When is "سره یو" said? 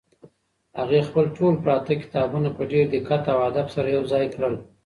3.75-4.03